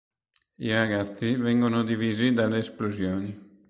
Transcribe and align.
I 0.57 0.71
ragazzi 0.73 1.35
vengono 1.35 1.83
divisi 1.83 2.33
dalle 2.33 2.57
esplosioni. 2.57 3.59